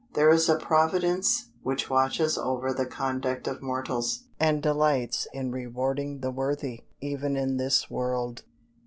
There 0.15 0.31
is 0.31 0.49
a 0.49 0.55
Providence 0.57 1.49
which 1.61 1.87
watches 1.87 2.35
over 2.35 2.73
the 2.73 2.87
conduct 2.87 3.47
of 3.47 3.61
mortals, 3.61 4.23
and 4.39 4.59
delights 4.59 5.27
in 5.31 5.51
rewarding 5.51 6.21
the 6.21 6.31
worthy, 6.31 6.85
even 7.01 7.35
in 7.37 7.57
this 7.57 7.87
world. 7.87 8.41